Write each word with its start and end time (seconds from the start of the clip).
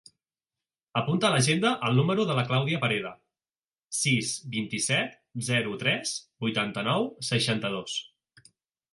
Apunta 0.99 1.27
a 1.27 1.29
l'agenda 1.33 1.73
el 1.89 1.97
número 1.99 2.23
de 2.29 2.37
la 2.39 2.45
Clàudia 2.47 2.79
Pereda: 2.85 3.11
sis, 3.97 4.31
vint-i-set, 4.55 5.13
zero, 5.49 5.75
tres, 5.83 6.15
vuitanta-nou, 6.47 7.05
seixanta-dos. 7.29 7.99